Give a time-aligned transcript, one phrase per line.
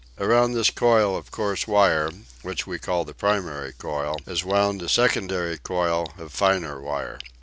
[0.17, 2.09] Around this coil of coarse wire,
[2.41, 7.19] which we call the primary coil, is wound a secondary coil of finer wire.